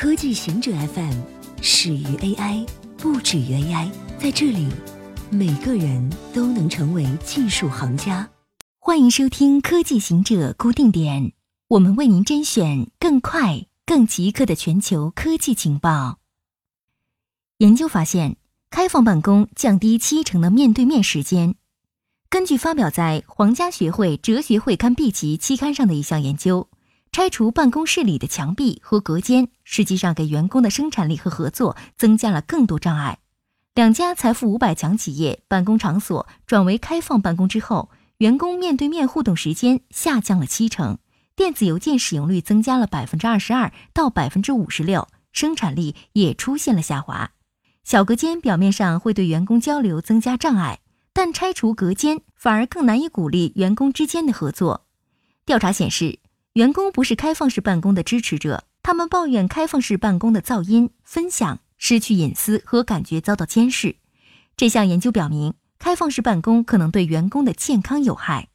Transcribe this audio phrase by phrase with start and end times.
[0.00, 1.12] 科技行者 FM
[1.60, 2.66] 始于 AI，
[2.96, 3.90] 不止于 AI。
[4.18, 4.66] 在这里，
[5.28, 8.26] 每个人都能成为技术行家。
[8.78, 11.34] 欢迎收听科技行者固定点，
[11.68, 16.16] 我们为您甄选更快、更即刻的全球科技情报。
[17.58, 18.36] 研究发现，
[18.70, 21.56] 开放办公降低七成的面对面时间。
[22.30, 26.69] 根据发表在《皇家学会哲学会刊 B 级期刊上的一项研究。
[27.12, 33.18] 拆除办公室里的墙壁和隔间，实际上给员工的生产力和合作增加了更多障碍。
[33.74, 40.98] 两家财富五百强企业办公场所转为开放办公之后，员工面对面互动时间下降了七成，
[41.34, 47.32] 电子邮件使用率增加了百分之二十二到百分之五十六，生产力也出现了下滑。
[47.82, 50.78] 小隔间表面上会对员工交流增加障碍，
[51.12, 54.86] 但拆除隔间反而更难以鼓励员工之间的合作。
[55.44, 56.20] 调查显示。
[56.54, 63.94] 员工不是开放式办公的支持者，他们抱怨开放式办公的噪音、分享、失去隐私和感觉遭到监视。
[64.56, 68.48] 这项研究表明，开放式办公可能对员工的健康有害。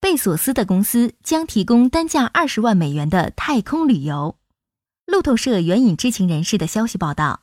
[0.00, 4.38] 贝索斯的公司将提供单价二十万美元的太空旅游。
[5.04, 7.42] 路透社援引知情人士的消息报道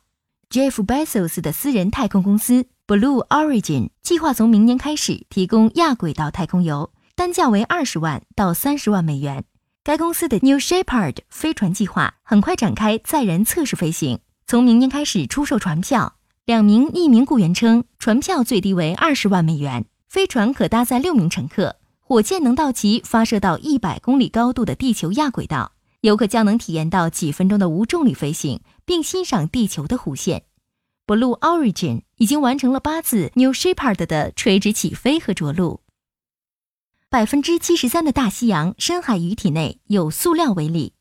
[0.49, 6.91] ，Jeff Bezos 的私人太空公司 Blue Origin 计划从明年开始提供亚轨道太空游。
[7.25, 9.45] 单价为二十万到三十万美元。
[9.83, 16.17] 该公司的 New Shepard 飞船计划很快展开载人测试飞行，从明年开始出售船票。
[16.45, 30.43] 两名匿名雇员称，船票最低为二十万美元，飞船可搭载六名乘客，火箭能到其发射到一百公里高度的地球亚轨道，游客将能体验到几分钟的无重力飞行，并欣赏地球的弧线。
[31.07, 35.81] Blue Origin 已经完成了八次 New Shepard 的垂直起飞和着陆。
[37.15, 40.91] 百分之七十三的大西洋深海鱼体内有塑料微粒。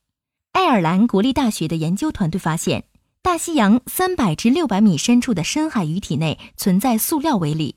[0.52, 2.84] 爱尔兰国立大学的研究团队发现，
[3.20, 7.74] 大西洋三百至六百米深处的深海鱼体内存在塑料微粒。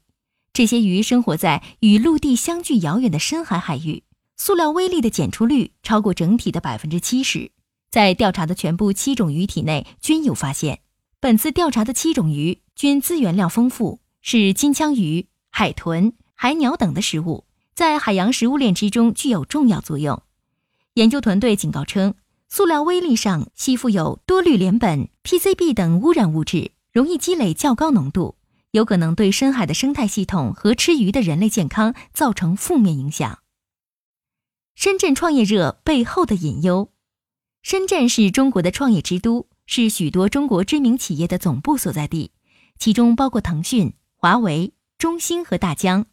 [0.54, 4.04] 这些鱼生活在与陆地相距遥远的深海海域，
[4.36, 7.50] 塑料微粒的检出率超过整体的百分之七十。
[7.90, 10.82] 在调查的全部七种鱼体内均有发现。
[11.20, 17.47] 本次调查的七种鱼均资源量丰富，是金枪鱼、海豚、海鸟等的食物。
[17.78, 20.24] 在海洋食物链之中具有重要作用。
[20.96, 22.16] 研究团队警告称，
[22.50, 28.34] 塑料微粒上吸附有多氯联苯、PCB 等污染物质，容易积累较高浓度，
[28.72, 33.38] 有可能对深海的生态系统和吃鱼的人类健康造成负面影响。
[34.74, 36.90] 深圳创业热背后的隐忧：
[37.62, 42.32] 深圳是中国的创业之都，是许多中国知名企业的总部所在地，
[42.80, 46.08] 其中包括腾讯、华为、中兴和大疆。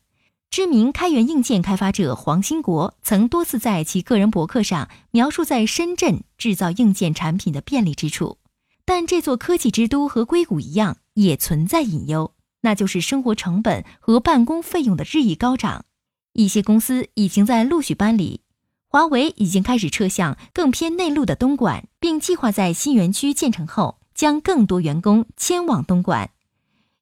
[0.54, 8.38] 知名开源硬件开发者黄兴国曾多次在其个人博客上描述在深圳制造硬件产品的便利之处，
[8.84, 15.86] 但这座科技之都和硅谷一样，也存在隐忧，那就是生活成本和办公费用的日益高涨。
[16.34, 18.40] 一些公司已经在陆续搬离，
[18.86, 26.30] 华为已经开始撤向更偏内陆的东莞，并计划在新园区建成后将更多员工迁往东莞。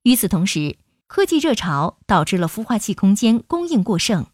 [0.05, 0.79] 与此同时，
[1.15, 4.29] 科技热潮导致了孵化器空间供应过剩，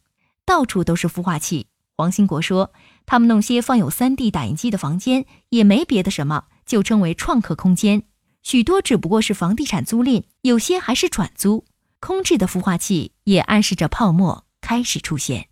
[0.44, 1.66] 到处都是孵化器。
[1.96, 2.70] 黄兴国说
[3.04, 8.04] ：“他们弄些放有 3D 打印机的房间，也没别的什么，就称为创客空间。
[8.44, 11.64] 许多只不过是房地产租赁，有些还是转租。
[11.98, 15.48] 空置的孵化器也暗示着泡沫开始出现。”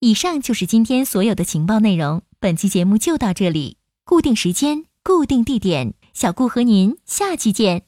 [0.00, 2.22] 以上就是今天所有的情报内容。
[2.40, 7.84] 本期节目就到这里，固定时间，固定地点，小顾和您下期见。